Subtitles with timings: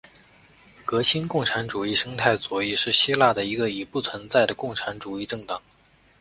[0.83, 5.61] 革新共产主义生态左翼是希腊的一个已不存在的共产主义政党。